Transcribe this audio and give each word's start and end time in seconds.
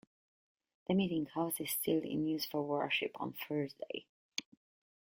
The 0.87 0.95
Meeting 0.95 1.27
House 1.27 1.59
is 1.61 1.69
still 1.69 2.01
in 2.01 2.25
use 2.25 2.43
for 2.43 2.63
worship 2.63 3.11
on 3.21 3.33
"First 3.47 3.77
Day". 3.93 4.07